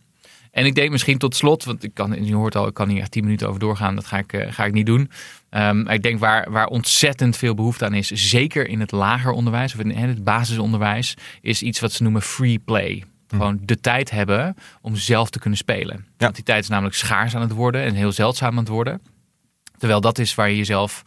En 0.55 0.67
ik 0.67 0.75
denk 0.75 0.91
misschien 0.91 1.19
tot 1.19 1.37
slot, 1.37 1.65
want 1.65 1.85
ik 1.85 1.95
kan, 1.95 2.25
je 2.25 2.35
hoort 2.35 2.57
al, 2.57 2.67
ik 2.67 2.75
kan 2.75 2.89
hier 2.89 3.01
echt 3.01 3.11
tien 3.11 3.25
minuten 3.25 3.49
over 3.49 3.61
doorgaan. 3.61 3.95
Dat 3.95 4.07
ga 4.07 4.19
ik, 4.19 4.33
eh, 4.33 4.53
ga 4.53 4.65
ik 4.65 4.73
niet 4.73 4.87
doen. 4.87 5.11
Maar 5.51 5.95
ik 5.95 6.03
denk 6.03 6.19
waar, 6.19 6.51
waar 6.51 6.67
ontzettend 6.67 7.37
veel 7.37 7.55
behoefte 7.55 7.85
aan 7.85 7.95
is, 7.95 8.11
zeker 8.11 8.69
in 8.69 8.81
het 8.81 8.93
lager 8.93 9.33
onderwijs 9.33 9.75
of 9.75 9.81
in 9.81 9.91
het 9.91 10.25
basisonderwijs, 10.25 11.15
is 11.41 11.63
iets 11.63 11.81
wat 11.81 11.93
ze 11.93 12.03
noemen 12.03 12.23
free 12.23 12.59
play. 12.59 13.05
Gewoon 13.29 13.59
de 13.63 13.81
tijd 13.81 14.11
hebben 14.11 14.55
om 14.81 14.97
zelf 14.97 15.31
te 15.31 15.39
kunnen 15.39 15.59
spelen. 15.59 16.07
Want 16.17 16.35
die 16.35 16.45
tijd 16.45 16.63
is 16.63 16.69
namelijk 16.69 16.95
schaars 16.95 17.35
aan 17.35 17.41
het 17.41 17.53
worden 17.53 17.83
en 17.83 17.95
heel 17.95 18.13
zeldzaam 18.13 18.51
aan 18.51 18.59
het 18.59 18.69
worden. 18.69 19.01
Terwijl 19.79 20.01
dat 20.01 20.19
is 20.19 20.35
waar 20.35 20.51
je 20.51 20.57
jezelf, 20.57 21.03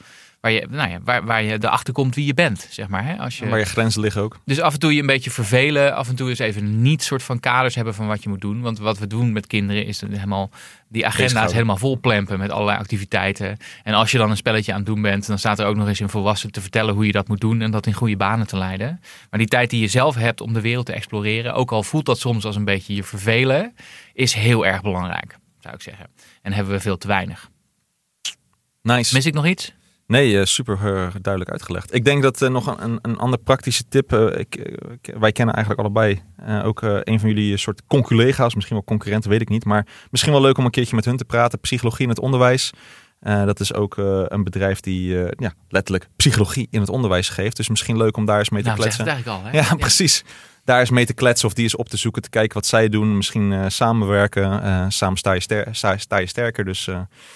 waar 0.47 0.55
je, 0.55 0.67
nou 0.69 0.89
ja, 0.89 0.99
waar, 1.03 1.25
waar 1.25 1.44
je 1.44 1.53
erachter 1.53 1.94
komt 1.94 2.15
wie 2.15 2.25
je 2.25 2.33
bent, 2.33 2.67
zeg 2.69 2.88
maar. 2.88 3.05
Hè? 3.05 3.17
Als 3.17 3.38
je, 3.38 3.47
Waar 3.49 3.59
je 3.59 3.65
grenzen 3.65 4.01
liggen 4.01 4.21
ook. 4.21 4.39
dus 4.45 4.59
af 4.61 4.73
en 4.73 4.79
toe 4.79 4.94
je 4.94 4.99
een 4.99 5.05
beetje 5.05 5.31
vervelen. 5.31 5.95
Af 5.95 6.09
en 6.09 6.15
toe 6.15 6.29
eens 6.29 6.39
even 6.39 6.81
niet 6.81 7.03
soort 7.03 7.23
van 7.23 7.39
kaders 7.39 7.75
hebben 7.75 7.94
van 7.94 8.07
wat 8.07 8.23
je 8.23 8.29
moet 8.29 8.41
doen. 8.41 8.61
Want 8.61 8.79
wat 8.79 8.97
we 8.97 9.07
doen 9.07 9.31
met 9.31 9.47
kinderen 9.47 9.85
is 9.85 10.01
helemaal 10.01 10.49
die 10.89 11.05
agenda's 11.05 11.53
helemaal 11.53 11.77
vol 11.77 11.99
plempen 11.99 12.39
met 12.39 12.51
allerlei 12.51 12.77
activiteiten. 12.77 13.57
En 13.83 13.94
als 13.94 14.11
je 14.11 14.17
dan 14.17 14.29
een 14.29 14.38
spelletje 14.38 14.71
aan 14.71 14.77
het 14.77 14.88
doen 14.88 15.01
bent, 15.01 15.27
dan 15.27 15.39
staat 15.39 15.59
er 15.59 15.65
ook 15.65 15.75
nog 15.75 15.88
eens 15.88 15.99
een 15.99 16.09
volwassen 16.09 16.51
te 16.51 16.61
vertellen 16.61 16.94
hoe 16.94 17.05
je 17.05 17.11
dat 17.11 17.27
moet 17.27 17.41
doen 17.41 17.61
en 17.61 17.71
dat 17.71 17.85
in 17.85 17.94
goede 17.94 18.17
banen 18.17 18.47
te 18.47 18.57
leiden. 18.57 18.99
Maar 19.29 19.39
die 19.39 19.47
tijd 19.49 19.69
die 19.69 19.81
je 19.81 19.88
zelf 19.88 20.15
hebt 20.15 20.41
om 20.41 20.53
de 20.53 20.61
wereld 20.61 20.85
te 20.85 20.94
exploreren, 20.94 21.53
ook 21.53 21.71
al 21.71 21.83
voelt 21.83 22.05
dat 22.05 22.19
soms 22.19 22.45
als 22.45 22.55
een 22.55 22.65
beetje 22.65 22.95
je 22.95 23.03
vervelen, 23.03 23.75
is 24.13 24.33
heel 24.33 24.65
erg 24.65 24.81
belangrijk, 24.81 25.38
zou 25.59 25.75
ik 25.75 25.81
zeggen. 25.81 26.07
En 26.41 26.53
hebben 26.53 26.73
we 26.73 26.79
veel 26.79 26.97
te 26.97 27.07
weinig. 27.07 27.49
Nice. 28.81 29.13
Mis 29.15 29.25
ik 29.25 29.33
nog 29.33 29.45
iets? 29.47 29.73
Nee, 30.07 30.39
eh, 30.39 30.45
super 30.45 30.74
eh, 30.75 31.07
duidelijk 31.21 31.51
uitgelegd. 31.51 31.94
Ik 31.94 32.06
denk 32.06 32.21
dat 32.24 32.42
eh, 32.42 32.50
nog 32.50 32.68
een, 32.68 32.83
een, 32.83 33.00
een 33.01 33.18
andere 33.18 33.44
praktische 33.44 33.83
tip. 33.89 34.13
ik, 34.13 34.56
ik- 34.56 35.13
wij 35.19 35.31
kennen 35.31 35.56
eigenlijk 35.56 35.86
allebei 35.86 36.21
ook 36.63 36.81
een 36.81 37.19
van 37.19 37.30
jullie 37.30 37.57
soort 37.57 37.81
conculega's, 37.88 38.54
misschien 38.56 38.75
wel 38.75 38.86
concurrenten, 38.86 39.30
weet 39.30 39.42
ik 39.42 39.50
niet. 39.50 39.65
Maar 39.65 39.88
misschien 40.12 40.33
wel 40.33 40.42
leuk 40.42 40.57
om 40.57 40.65
een 40.65 40.71
keertje 40.71 40.95
met 40.95 41.06
hun 41.06 41.18
te 41.18 41.25
praten. 41.25 41.59
Psychologie 41.59 42.04
in 42.04 42.09
het 42.09 42.19
onderwijs. 42.19 42.71
Dat 43.19 43.59
is 43.59 43.74
ook 43.74 43.98
een 44.27 44.44
bedrijf 44.44 44.80
die 44.80 45.13
ja, 45.38 45.54
letterlijk 45.69 46.07
psychologie 46.15 46.68
in 46.71 46.80
het 46.80 46.89
onderwijs 46.89 47.30
geeft. 47.30 47.57
Dus 47.57 47.69
misschien 47.69 47.98
leuk 47.98 48.18
om 48.18 48.25
daar 48.25 48.39
eens 48.39 48.50
mee 48.50 48.62
te 48.62 48.68
Nou, 48.68 48.80
kletsen. 48.81 49.06
eigenlijk 49.07 49.38
al. 49.38 49.51
Hè? 49.51 49.57
Ja, 49.57 49.75
precies. 49.75 50.24
Daar 50.63 50.80
eens 50.80 50.89
mee 50.89 51.06
te 51.06 51.13
kletsen 51.13 51.48
of 51.48 51.54
die 51.54 51.63
eens 51.63 51.75
op 51.75 51.89
te 51.89 51.98
zoeken, 51.98 52.21
te 52.21 52.30
kijken 52.30 52.54
wat 52.54 52.65
zij 52.65 52.89
doen. 52.89 53.18
Misschien 53.18 53.71
samenwerken. 53.71 54.92
Samen 54.92 55.18
sta 55.18 55.31
je, 55.31 55.39
ster- 55.39 55.68
sta, 55.71 55.98
sta 55.98 56.18
je 56.18 56.27
sterker. 56.27 56.65
Dus 56.65 56.89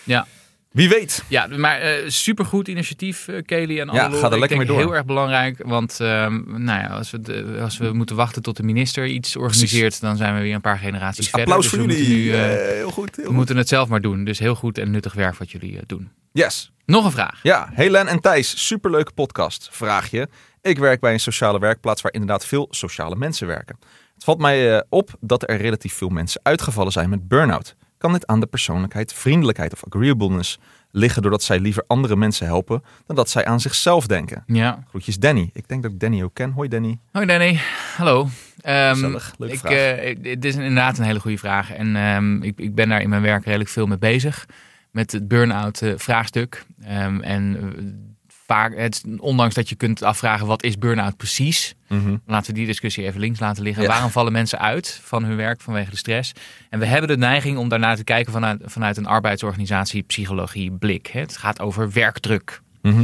Ja. 0.03 0.25
Wie 0.71 0.89
weet. 0.89 1.23
Ja, 1.27 1.47
maar 1.47 1.79
eh 1.79 2.09
supergoed 2.09 2.67
initiatief, 2.67 3.27
eh, 3.27 3.41
Kelly 3.45 3.79
en 3.79 3.89
Ja, 3.93 4.05
alle 4.05 4.17
ga 4.17 4.31
er 4.31 4.39
lekker 4.39 4.57
mee 4.57 4.65
door. 4.67 4.77
Heel 4.77 4.95
erg 4.95 5.05
belangrijk, 5.05 5.63
want 5.65 5.99
ehm, 5.99 6.63
nou 6.63 6.79
ja, 6.81 6.87
als, 6.87 7.11
we 7.11 7.19
de- 7.21 7.57
als 7.61 7.77
we 7.77 7.93
moeten 7.93 8.15
wachten 8.15 8.41
tot 8.41 8.57
de 8.57 8.63
minister 8.63 9.05
iets 9.07 9.35
organiseert, 9.35 10.01
dan 10.01 10.17
zijn 10.17 10.35
we 10.35 10.41
weer 10.41 10.55
een 10.55 10.61
paar 10.61 10.77
generaties 10.77 11.17
Dus 11.17 11.27
verder. 11.29 11.47
applaus 11.47 11.69
Dus 11.71 11.79
voor 11.79 11.89
jullie. 11.89 12.07
Nu, 12.17 12.31
eh, 12.33 12.39
heel 12.45 12.91
goed. 12.91 13.09
Heel 13.15 13.23
we 13.23 13.23
goed. 13.29 13.35
moeten 13.35 13.57
het 13.57 13.67
zelf 13.67 13.89
maar 13.89 14.01
doen. 14.01 14.23
Dus 14.23 14.39
heel 14.39 14.55
goed 14.55 14.77
en 14.77 14.91
nuttig 14.91 15.13
werk 15.13 15.35
wat 15.35 15.51
jullie 15.51 15.79
doen. 15.85 16.09
Yes. 16.31 16.71
Nog 16.85 17.05
een 17.05 17.11
vraag. 17.11 17.39
Ja, 17.43 17.69
Helen 17.73 18.07
en 18.07 18.19
Thijs, 18.19 18.67
superleuke 18.67 19.11
podcast. 19.11 19.69
Vraag 19.71 20.11
je. 20.11 20.27
Ik 20.61 20.77
werk 20.77 20.99
bij 20.99 21.13
een 21.13 21.19
sociale 21.19 21.59
werkplaats 21.59 22.01
waar 22.01 22.13
inderdaad 22.13 22.45
veel 22.45 22.67
sociale 22.69 23.15
mensen 23.15 23.47
werken. 23.47 23.77
Het 24.13 24.23
valt 24.23 24.39
mij 24.39 24.83
op 24.89 25.09
dat 25.19 25.49
er 25.49 25.57
relatief 25.57 25.93
veel 25.93 26.09
mensen 26.09 26.39
uitgevallen 26.43 26.91
zijn 26.91 27.09
met 27.09 27.27
burn-out. 27.27 27.75
Kan 28.01 28.11
dit 28.11 28.27
aan 28.27 28.39
de 28.39 28.45
persoonlijkheid, 28.45 29.13
vriendelijkheid 29.13 29.73
of 29.73 29.83
agreeableness 29.85 30.59
liggen 30.91 31.21
doordat 31.21 31.43
zij 31.43 31.59
liever 31.59 31.83
andere 31.87 32.15
mensen 32.15 32.45
helpen 32.45 32.83
dan 33.05 33.15
dat 33.15 33.29
zij 33.29 33.45
aan 33.45 33.59
zichzelf 33.59 34.07
denken? 34.07 34.43
Ja. 34.45 34.83
Groetjes 34.89 35.19
Danny. 35.19 35.49
Ik 35.53 35.67
denk 35.67 35.83
dat 35.83 35.91
ik 35.91 35.99
Danny 35.99 36.23
ook 36.23 36.33
ken. 36.33 36.51
Hoi 36.51 36.67
Danny. 36.69 36.99
Hoi 37.11 37.25
Danny, 37.25 37.59
hallo. 37.97 38.27
Leuke 39.37 39.53
ik, 39.53 39.59
vraag. 39.59 39.73
eh, 39.73 40.15
dit 40.21 40.45
is 40.45 40.55
inderdaad 40.55 40.97
een 40.97 41.03
hele 41.03 41.19
goede 41.19 41.37
vraag. 41.37 41.71
En 41.71 41.95
ehm, 41.95 42.41
ik, 42.43 42.59
ik 42.59 42.75
ben 42.75 42.89
daar 42.89 43.01
in 43.01 43.09
mijn 43.09 43.21
werk 43.21 43.45
redelijk 43.45 43.69
veel 43.69 43.87
mee 43.87 43.97
bezig. 43.97 44.45
Met 44.91 45.11
het 45.11 45.27
burn-out 45.27 45.81
eh, 45.81 45.93
vraagstuk. 45.95 46.65
Ehm, 46.83 47.19
en 47.19 47.57
eh, 47.57 47.83
vaak, 48.51 48.75
het, 48.75 49.03
ondanks 49.17 49.55
dat 49.55 49.69
je 49.69 49.75
kunt 49.75 50.03
afvragen 50.03 50.47
wat 50.47 50.63
is 50.63 50.77
burn-out 50.77 51.17
precies. 51.17 51.75
Mhm. 51.87 52.15
Laten 52.25 52.47
we 52.51 52.57
die 52.57 52.65
discussie 52.65 53.05
even 53.05 53.19
links 53.19 53.39
laten 53.39 53.63
liggen. 53.63 53.83
Ja. 53.83 53.89
Waarom 53.89 54.09
vallen 54.09 54.31
mensen 54.31 54.59
uit 54.59 54.99
van 55.03 55.23
hun 55.23 55.35
werk 55.35 55.61
vanwege 55.61 55.89
de 55.89 55.97
stress? 55.97 56.31
En 56.69 56.79
we 56.79 56.85
hebben 56.85 57.09
de 57.09 57.17
neiging 57.17 57.57
om 57.57 57.69
daarnaar 57.69 57.95
te 57.95 58.03
kijken 58.03 58.31
vanuit, 58.33 58.61
vanuit 58.65 58.97
een 58.97 59.05
arbeidsorganisatie, 59.05 60.03
psychologie, 60.03 60.71
blik. 60.71 61.07
hè. 61.07 61.19
Het 61.19 61.37
gaat 61.37 61.59
over 61.59 61.91
werkdruk. 61.91 62.61
Mhm. 62.81 62.95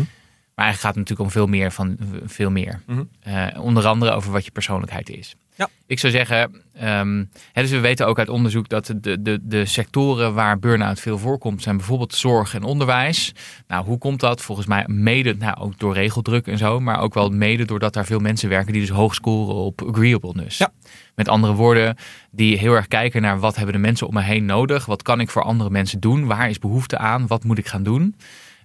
Maar 0.56 0.66
eigenlijk 0.66 0.80
gaat 0.80 1.06
het 1.06 1.10
natuurlijk 1.10 1.20
om 1.20 1.32
veel 1.32 1.58
meer 1.58 1.72
van 1.72 1.98
veel 2.26 2.50
meer. 2.50 2.82
Mhm. 2.86 3.04
Eh, 3.20 3.48
onder 3.60 3.86
andere 3.86 4.12
over 4.12 4.32
wat 4.32 4.46
je 4.46 4.52
persoonlijkheid 4.52 5.10
is. 5.10 5.36
Ja. 5.58 5.70
Ik 5.86 6.00
zou 6.00 6.14
zeggen, 6.14 6.64
ehm, 6.74 7.24
hè, 7.54 7.62
dus 7.62 7.72
we 7.72 7.80
weten 7.80 8.08
ook 8.08 8.20
uit 8.20 8.30
onderzoek 8.30 8.70
dat 8.70 8.94
de, 9.02 9.22
de, 9.22 9.40
de 9.42 9.66
sectoren 9.66 10.34
waar 10.34 10.60
burn-out 10.60 11.00
veel 11.00 11.18
voorkomt, 11.18 11.64
zijn 11.64 11.78
bijvoorbeeld 11.78 12.14
zorg 12.14 12.54
en 12.54 12.64
onderwijs. 12.64 13.34
Nou, 13.68 13.86
hoe 13.86 13.98
komt 13.98 14.20
dat? 14.20 14.42
Volgens 14.42 14.68
mij 14.68 14.84
mede, 14.88 15.36
nou 15.36 15.58
ook 15.60 15.80
door 15.80 15.94
regeldruk 15.94 16.48
en 16.48 16.58
zo, 16.58 16.80
maar 16.80 17.00
ook 17.00 17.14
wel 17.14 17.30
mede 17.30 17.66
doordat 17.66 17.94
daar 17.94 18.06
veel 18.06 18.20
mensen 18.20 18.50
werken 18.50 18.74
die 18.74 18.82
dus 18.82 18.90
hoog 18.90 19.14
scoren 19.14 19.56
op 19.56 19.82
agreeableness. 19.82 20.58
Ja. 20.58 20.72
Met 21.16 21.28
andere 21.28 21.54
woorden, 21.54 21.98
die 22.32 22.58
heel 22.58 22.74
erg 22.74 22.88
kijken 22.88 23.22
naar 23.22 23.40
wat 23.40 23.56
hebben 23.56 23.74
de 23.74 23.82
mensen 23.82 24.08
om 24.08 24.14
me 24.14 24.22
heen 24.22 24.46
nodig? 24.46 24.86
Wat 24.86 25.02
kan 25.02 25.20
ik 25.20 25.30
voor 25.30 25.44
andere 25.44 25.70
mensen 25.70 26.00
doen? 26.00 26.26
Waar 26.26 26.50
is 26.50 26.60
behoefte 26.60 26.98
aan? 26.98 27.28
Wat 27.28 27.44
moet 27.44 27.58
ik 27.58 27.68
gaan 27.68 27.84
doen? 27.84 28.16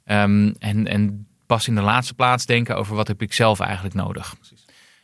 Ehm, 0.05 0.53
en, 0.59 0.87
en 0.87 1.27
pas 1.47 1.69
in 1.69 1.75
de 1.75 1.81
laatste 1.81 2.15
plaats 2.15 2.47
denken 2.47 2.77
over 2.77 2.95
wat 2.97 3.09
heb 3.09 3.23
ik 3.23 3.33
zelf 3.33 3.61
eigenlijk 3.61 3.95
nodig. 3.95 4.35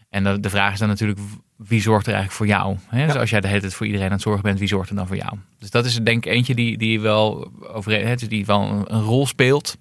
En 0.08 0.24
de, 0.24 0.40
de 0.40 0.50
vraag 0.50 0.72
is 0.72 0.78
dan 0.78 0.88
natuurlijk, 0.88 1.18
wie 1.56 1.80
zorgt 1.80 2.06
er 2.06 2.12
eigenlijk 2.12 2.38
voor 2.38 2.46
jou? 2.46 2.76
Hè? 2.86 3.06
Dus 3.06 3.16
als 3.16 3.30
jij 3.30 3.40
de 3.40 3.48
hele 3.48 3.60
tijd 3.60 3.74
voor 3.74 3.86
iedereen 3.86 4.06
aan 4.06 4.12
het 4.12 4.22
zorgen 4.22 4.42
bent, 4.42 4.58
wie 4.58 4.68
zorgt 4.68 4.90
er 4.90 4.96
dan 4.96 5.06
voor 5.06 5.16
jou? 5.16 5.38
Dus 5.58 5.70
dat 5.70 5.84
is 5.84 5.94
denk 5.94 6.26
ik 6.26 6.32
eentje 6.32 6.54
die, 6.54 6.78
die 6.78 7.00
wel, 7.00 7.52
over, 7.60 7.92
hè, 7.92 8.14
dus 8.16 8.28
die 8.28 8.46
wel 8.46 8.62
een, 8.62 8.94
een 8.94 9.02
rol 9.02 9.26
speelt. 9.26 9.76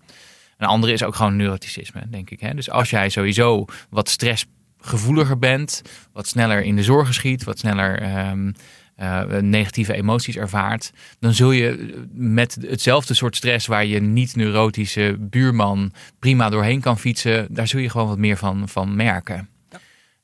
Een 0.58 0.68
andere 0.68 0.94
is 0.94 1.04
ook 1.04 1.16
gewoon 1.16 1.36
neuroticisme, 1.36 2.02
denk 2.10 2.30
ik. 2.30 2.40
Hè? 2.40 2.54
Dus 2.54 2.70
als 2.70 2.90
jij 2.90 3.10
sowieso 3.10 3.66
wat 3.90 4.10
stressgevoeliger 4.10 5.40
bent, 5.40 5.82
wat 6.14 6.28
sneller 6.28 6.64
in 6.64 6.76
de 6.76 6.84
zorgen 6.84 7.14
schiet, 7.14 7.44
wat 7.44 7.60
sneller 7.60 8.02
ehm, 8.02 8.52
eh, 8.96 9.24
negatieve 9.40 9.94
emoties 9.94 10.36
ervaart, 10.36 10.92
dan 11.20 11.34
zul 11.34 11.52
je 11.52 11.94
met 12.14 12.58
hetzelfde 12.62 13.14
soort 13.14 13.36
stress 13.36 13.68
waar 13.68 13.86
je 13.86 14.02
niet-neurotische 14.02 15.16
buurman 15.20 15.92
prima 16.20 16.50
doorheen 16.50 16.82
kan 16.82 17.00
fietsen, 17.00 17.48
daar 17.50 17.68
zul 17.68 17.80
je 17.80 17.90
gewoon 17.90 18.08
wat 18.08 18.18
meer 18.18 18.38
van, 18.38 18.70
van 18.70 18.96
merken. 18.96 19.50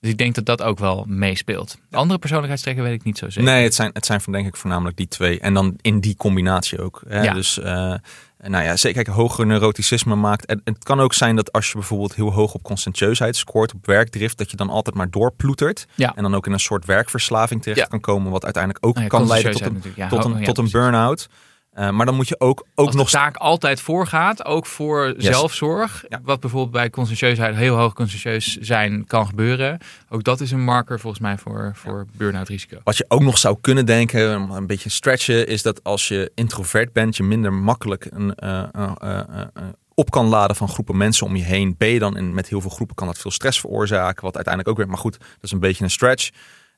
Dus 0.03 0.11
ik 0.11 0.17
denk 0.17 0.35
dat 0.35 0.45
dat 0.45 0.61
ook 0.61 0.79
wel 0.79 1.05
meespeelt. 1.07 1.77
De 1.89 1.97
andere 1.97 2.19
persoonlijkheidstrekken 2.19 2.83
weet 2.83 2.93
ik 2.93 3.03
niet 3.03 3.17
zo 3.17 3.29
zeker. 3.29 3.51
Nee, 3.51 3.63
het 3.63 3.73
zijn, 3.73 3.89
het 3.93 4.05
zijn 4.05 4.21
van 4.21 4.33
denk 4.33 4.47
ik 4.47 4.55
voornamelijk 4.55 4.97
die 4.97 5.07
twee. 5.07 5.39
En 5.39 5.53
dan 5.53 5.77
in 5.81 5.99
die 5.99 6.15
combinatie 6.15 6.81
ook. 6.81 7.01
Hè? 7.07 7.23
Ja. 7.23 7.33
Dus 7.33 7.59
eh, 7.59 7.93
nou 8.37 8.63
ja, 8.63 8.75
zeker 8.75 9.03
kijk, 9.03 9.15
hoger 9.17 9.45
neuroticisme 9.45 10.15
maakt. 10.15 10.45
En 10.45 10.61
het 10.63 10.83
kan 10.83 10.99
ook 10.99 11.13
zijn 11.13 11.35
dat 11.35 11.51
als 11.51 11.67
je 11.67 11.73
bijvoorbeeld 11.73 12.15
heel 12.15 12.33
hoog 12.33 12.53
op 12.53 12.63
conscientieusheid 12.63 13.35
scoort, 13.35 13.73
op 13.73 13.85
werkdrift, 13.85 14.37
dat 14.37 14.51
je 14.51 14.57
dan 14.57 14.69
altijd 14.69 14.95
maar 14.95 15.09
doorploetert. 15.09 15.85
Ja. 15.95 16.15
En 16.15 16.23
dan 16.23 16.35
ook 16.35 16.45
in 16.45 16.51
een 16.51 16.59
soort 16.59 16.85
werkverslaving 16.85 17.61
terecht 17.61 17.79
Ja. 17.81 17.85
kan 17.87 17.99
komen, 17.99 18.31
wat 18.31 18.43
uiteindelijk 18.43 18.85
ook 18.85 18.95
Nou 18.95 19.07
kan 19.07 19.27
leiden 19.27 19.51
tot 19.51 19.61
een, 19.61 19.81
ja. 19.95 20.07
tot 20.07 20.25
een, 20.25 20.33
Oh, 20.33 20.41
tot 20.41 20.57
een 20.57 20.69
burn-out. 20.71 21.27
Eh, 21.73 21.89
maar 21.89 22.05
dan 22.05 22.15
moet 22.15 22.27
je 22.27 22.39
ook, 22.39 22.65
ook 22.75 22.85
Als 22.85 22.95
nog 22.95 23.05
de 23.09 23.17
taak 23.17 23.35
altijd 23.35 23.81
voorgaat, 23.81 24.45
ook 24.45 24.65
voor 24.65 25.13
zelfzorg, 25.17 26.05
Ja. 26.09 26.19
wat 26.23 26.39
bijvoorbeeld 26.39 26.71
bij 26.71 26.89
conscientieusheid 26.89 27.55
heel 27.55 27.75
hoog 27.75 27.93
conscientieus 27.93 28.57
zijn 28.57 29.05
kan 29.05 29.27
gebeuren, 29.27 29.79
ook 30.09 30.23
dat 30.23 30.41
is 30.41 30.51
een 30.51 30.63
marker 30.63 30.99
volgens 30.99 31.21
mij 31.21 31.37
voor, 31.37 31.71
voor 31.75 32.05
burn-out 32.17 32.47
risico. 32.47 32.77
Wat 32.83 32.97
je 32.97 33.05
ook 33.07 33.21
nog 33.21 33.37
zou 33.37 33.57
kunnen 33.61 33.85
denken, 33.85 34.31
een 34.51 34.67
beetje 34.67 34.89
stretchen, 34.89 35.47
is 35.47 35.61
dat 35.61 35.83
als 35.83 36.07
je 36.07 36.31
introvert 36.35 36.93
bent, 36.93 37.17
je 37.17 37.23
minder 37.23 37.53
makkelijk 37.53 38.07
een, 38.09 38.35
eh, 38.35 38.63
eh, 38.73 38.91
eh, 39.01 39.47
op 39.95 40.11
kan 40.11 40.25
laden 40.25 40.55
van 40.55 40.69
groepen 40.69 40.97
mensen 40.97 41.25
om 41.25 41.35
je 41.35 41.43
heen. 41.43 41.75
Je 41.77 41.99
dan 41.99 42.17
in, 42.17 42.33
met 42.33 42.49
heel 42.49 42.61
veel 42.61 42.69
groepen, 42.69 42.95
kan 42.95 43.07
dat 43.07 43.17
veel 43.17 43.31
stress 43.31 43.59
veroorzaken. 43.59 44.23
Wat 44.23 44.35
uiteindelijk 44.35 44.67
ook 44.73 44.77
weer, 44.77 44.87
maar 44.91 45.01
goed, 45.03 45.19
dat 45.19 45.41
is 45.41 45.51
een 45.51 45.59
beetje 45.59 45.83
een 45.83 45.89
stretch. 45.89 46.29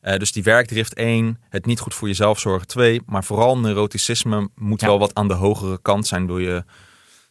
Eh, 0.06 0.18
dus 0.18 0.32
die 0.32 0.44
werkdrift 0.44 0.94
1, 0.94 1.40
het 1.50 1.66
niet 1.66 1.80
goed 1.80 1.94
voor 1.94 2.08
jezelf 2.08 2.40
zorgen 2.40 2.68
2. 2.68 3.02
Maar 3.06 3.24
vooral 3.24 3.58
neuroticisme 3.58 4.50
moet 4.56 4.82
Ja. 4.82 4.88
wel 4.88 5.00
wat 5.00 5.14
aan 5.14 5.28
de 5.28 5.34
hogere 5.34 5.80
kant 5.82 6.08
zijn. 6.08 6.26
Wil 6.26 6.40
je 6.40 6.64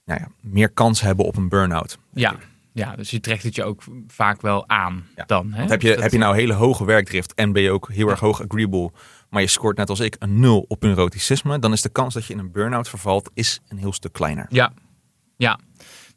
nou 0.04 0.20
ja, 0.20 0.28
meer 0.40 0.70
kans 0.70 1.00
hebben 1.00 1.24
op 1.26 1.36
een 1.36 1.48
burn-out. 1.48 1.98
Ja. 2.12 2.36
ja, 2.72 2.96
dus 2.96 3.10
je 3.10 3.20
trekt 3.20 3.42
het 3.42 3.54
je 3.54 3.64
ook 3.64 3.82
vaak 4.06 4.40
wel 4.40 4.68
aan 4.68 5.06
Ja. 5.16 5.24
dan. 5.24 5.52
Hè? 5.52 5.64
Heb 5.66 5.82
je, 5.82 5.92
Dus 5.92 6.02
heb 6.02 6.12
je 6.12 6.18
nou 6.18 6.34
hele 6.34 6.52
hoge 6.52 6.84
werkdrift 6.84 7.34
en 7.34 7.52
ben 7.52 7.62
je 7.62 7.70
ook 7.70 7.88
heel 7.92 8.08
erg 8.08 8.20
hoog 8.20 8.42
agreeable, 8.42 8.90
maar 9.30 9.40
je 9.42 9.48
scoort 9.48 9.76
net 9.76 9.90
als 9.90 10.00
ik 10.00 10.16
een 10.18 10.40
0 10.40 10.64
op 10.68 10.82
neuroticisme, 10.82 11.58
dan 11.58 11.72
is 11.72 11.82
de 11.82 11.88
kans 11.88 12.14
dat 12.14 12.24
je 12.26 12.32
in 12.32 12.38
een 12.38 12.52
burn-out 12.52 12.88
vervalt 12.88 13.30
is 13.34 13.60
een 13.68 13.78
heel 13.78 13.92
stuk 13.92 14.12
kleiner. 14.12 14.46
Ja, 14.48 14.72
ja. 15.36 15.58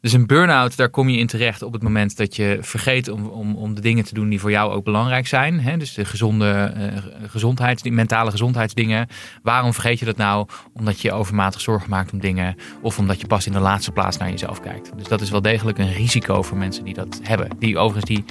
Dus 0.00 0.12
een 0.12 0.26
burn-out, 0.26 0.76
daar 0.76 0.88
kom 0.88 1.08
je 1.08 1.18
in 1.18 1.26
terecht 1.26 1.62
op 1.62 1.72
het 1.72 1.82
moment 1.82 2.16
dat 2.16 2.36
je 2.36 2.58
vergeet 2.60 3.08
om, 3.08 3.26
om, 3.26 3.56
om 3.56 3.74
de 3.74 3.80
dingen 3.80 4.04
te 4.04 4.14
doen 4.14 4.28
die 4.28 4.40
voor 4.40 4.50
jou 4.50 4.72
ook 4.72 4.84
belangrijk 4.84 5.26
zijn. 5.26 5.60
Hè? 5.60 5.76
Dus 5.76 5.94
de 5.94 6.04
gezonde 6.04 6.50
eh, 6.50 7.02
gezondheids, 7.26 7.82
mentale 7.82 8.30
gezondheidsdingen. 8.30 9.08
Waarom 9.42 9.72
vergeet 9.72 9.98
je 9.98 10.04
dat 10.04 10.16
nou? 10.16 10.46
Omdat 10.72 11.00
je 11.00 11.12
overmatig 11.12 11.60
zorgen 11.60 11.90
maakt 11.90 12.12
om 12.12 12.20
dingen. 12.20 12.56
Of 12.80 12.98
omdat 12.98 13.20
je 13.20 13.26
pas 13.26 13.46
in 13.46 13.52
de 13.52 13.58
laatste 13.58 13.92
plaats 13.92 14.16
naar 14.16 14.30
jezelf 14.30 14.60
kijkt. 14.60 14.92
Dus 14.96 15.08
dat 15.08 15.20
is 15.20 15.30
wel 15.30 15.42
degelijk 15.42 15.78
een 15.78 15.92
risico 15.92 16.42
voor 16.42 16.56
mensen 16.56 16.84
die 16.84 16.94
dat 16.94 17.20
hebben. 17.22 17.48
Die 17.58 17.78
overigens 17.78 18.14
die 18.14 18.24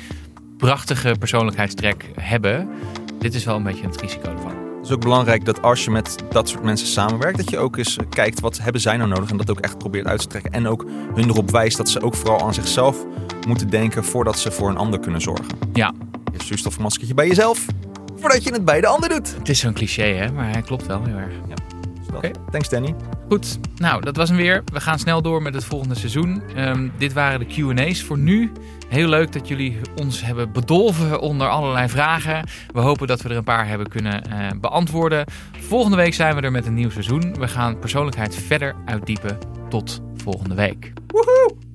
prachtige 0.57 1.15
persoonlijkheidstrek 1.19 2.11
hebben. 2.19 2.69
Dit 3.19 3.33
is 3.33 3.45
wel 3.45 3.55
een 3.55 3.63
beetje 3.63 3.85
het 3.85 4.01
risico 4.01 4.31
ervan. 4.31 4.66
Het 4.87 4.95
is 4.97 5.03
ook 5.03 5.11
belangrijk 5.11 5.45
dat 5.45 5.61
als 5.61 5.83
je 5.83 5.91
met 5.91 6.15
dat 6.29 6.49
soort 6.49 6.63
mensen 6.63 6.87
samenwerkt, 6.87 7.37
dat 7.37 7.49
je 7.49 7.57
ook 7.57 7.77
eens 7.77 7.97
eh, 7.97 8.05
kijkt 8.09 8.39
wat 8.39 8.57
hebben 8.57 8.81
zij 8.81 8.97
nou 8.97 9.09
nodig 9.09 9.29
en 9.29 9.37
dat 9.37 9.49
ook 9.49 9.59
echt 9.59 9.77
probeert 9.77 10.05
uit 10.07 10.19
te 10.19 10.27
trekken. 10.27 10.51
En 10.51 10.67
ook 10.67 10.85
hun 11.13 11.29
erop 11.29 11.51
wijst 11.51 11.77
dat 11.77 11.89
ze 11.89 12.01
ook 12.01 12.15
vooral 12.15 12.41
aan 12.41 12.53
zichzelf 12.53 13.05
moeten 13.47 13.69
denken 13.69 14.03
voordat 14.03 14.39
ze 14.39 14.51
voor 14.51 14.69
een 14.69 14.77
ander 14.77 14.99
kunnen 14.99 15.21
zorgen. 15.21 15.45
Ja, 15.73 15.93
Je 16.33 16.43
zuurstofmaskertje 16.43 17.13
bij 17.13 17.27
jezelf, 17.27 17.65
voordat 18.19 18.43
je 18.43 18.51
het 18.51 18.65
bij 18.65 18.81
de 18.81 18.87
ander 18.87 19.09
doet. 19.09 19.35
het 19.37 19.49
is 19.49 19.59
zo'n 19.59 19.73
cliché 19.73 20.03
hè, 20.03 20.31
maar 20.31 20.51
hij 20.51 20.61
klopt 20.61 20.85
wel 20.85 21.03
heel 21.03 21.15
erg. 21.15 21.33
Dus 21.47 22.07
dat- 22.07 22.15
Oké. 22.15 22.31
Thanks 22.51 22.69
Danny. 22.69 22.95
Goed, 23.27 23.59
nou 23.75 24.01
dat 24.01 24.15
was 24.15 24.29
hem 24.29 24.37
weer. 24.37 24.63
We 24.73 24.81
gaan 24.81 24.99
snel 24.99 25.21
door 25.21 25.41
met 25.41 25.53
het 25.53 25.65
volgende 25.65 25.95
seizoen. 25.95 26.41
Ehm, 26.55 26.89
dit 26.97 27.13
waren 27.13 27.39
de 27.39 27.45
QA's 27.45 28.03
voor 28.03 28.17
nu. 28.17 28.51
Heel 28.87 29.07
leuk 29.07 29.31
dat 29.31 29.47
jullie 29.47 29.79
ons 29.95 30.25
hebben 30.25 30.51
bedolven 30.51 31.19
onder 31.19 31.49
allerlei 31.49 31.89
vragen. 31.89 32.47
We 32.73 32.79
hopen 32.79 33.07
dat 33.07 33.21
we 33.21 33.29
er 33.29 33.35
een 33.35 33.43
paar 33.43 33.67
hebben 33.67 33.87
kunnen 33.89 34.23
eh, 34.23 34.59
beantwoorden. 34.59 35.25
Volgende 35.59 35.97
week 35.97 36.13
zijn 36.13 36.35
we 36.35 36.41
er 36.41 36.51
met 36.51 36.65
een 36.65 36.73
nieuw 36.73 36.89
seizoen. 36.89 37.33
We 37.39 37.47
gaan 37.47 37.79
persoonlijkheid 37.79 38.35
verder 38.35 38.75
uitdiepen. 38.85 39.37
Tot 39.69 40.01
volgende 40.15 40.55
week. 40.55 40.93
Woehoe! 41.07 41.66